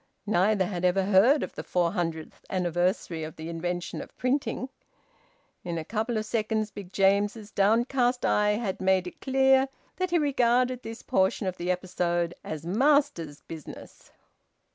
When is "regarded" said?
10.17-10.81